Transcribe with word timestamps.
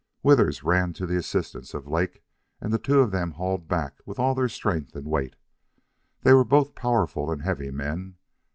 Withers 0.23 0.63
ran 0.63 0.93
to 0.93 1.05
the 1.05 1.15
assistance 1.15 1.75
of 1.75 1.87
Lake, 1.87 2.23
and 2.59 2.73
the 2.73 2.79
two 2.79 3.01
of 3.01 3.11
them 3.11 3.33
hauled 3.33 3.67
back 3.67 3.99
with 4.03 4.17
all 4.17 4.33
their 4.33 4.49
strength 4.49 4.95
and 4.95 5.05
weight. 5.05 5.35
They 6.23 6.33
were 6.33 6.43
both 6.43 6.73
powerful 6.73 7.29
and 7.29 7.43
heavy 7.43 7.69
men. 7.69 8.15